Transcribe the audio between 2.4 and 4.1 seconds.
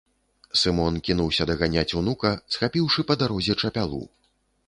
схапіўшы па дарозе чапялу.